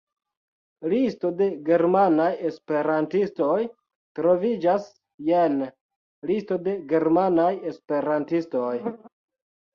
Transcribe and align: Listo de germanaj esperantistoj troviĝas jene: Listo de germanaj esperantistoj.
Listo 0.93 1.29
de 1.41 1.49
germanaj 1.67 2.29
esperantistoj 2.51 3.59
troviĝas 4.21 4.89
jene: 5.29 5.69
Listo 6.33 6.59
de 6.71 6.75
germanaj 6.95 7.49
esperantistoj. 7.75 8.75